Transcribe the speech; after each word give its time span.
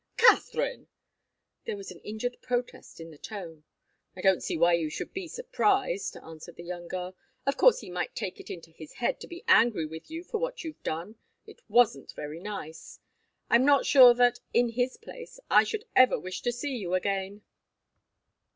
"Katharine!" 0.17 0.87
There 1.65 1.77
was 1.77 1.91
an 1.91 1.99
injured 1.99 2.41
protest 2.41 2.99
in 2.99 3.11
the 3.11 3.19
tone. 3.19 3.65
"I 4.15 4.21
don't 4.21 4.41
see 4.41 4.57
why 4.57 4.73
you 4.73 4.89
should 4.89 5.13
be 5.13 5.27
surprised," 5.27 6.17
answered 6.17 6.55
the 6.55 6.63
young 6.63 6.87
girl. 6.87 7.15
"Of 7.45 7.55
course 7.57 7.81
he 7.81 7.91
might 7.91 8.15
take 8.15 8.39
it 8.39 8.49
into 8.49 8.71
his 8.71 8.93
head 8.93 9.19
to 9.19 9.27
be 9.27 9.43
angry 9.47 9.85
with 9.85 10.09
you 10.09 10.23
for 10.23 10.39
what 10.39 10.63
you've 10.63 10.81
done. 10.81 11.17
It 11.45 11.61
wasn't 11.69 12.13
very 12.13 12.39
nice. 12.39 12.99
I'm 13.47 13.63
not 13.63 13.85
sure 13.85 14.15
that, 14.15 14.39
in 14.55 14.69
his 14.69 14.97
place, 14.97 15.39
I 15.51 15.63
should 15.63 15.85
ever 15.95 16.19
wish 16.19 16.41
to 16.41 16.51
see 16.51 16.75
you 16.77 16.95
again." 16.95 17.43